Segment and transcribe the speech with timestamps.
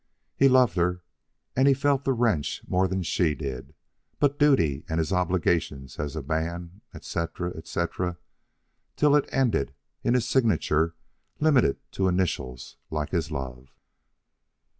[0.35, 1.03] He loved her
[1.55, 3.75] and felt the wrench more than she did,
[4.17, 8.17] but duty and his obligations as a man, etc., etc.,
[8.95, 10.95] till it ended in his signature
[11.39, 13.75] limited to initials like his love.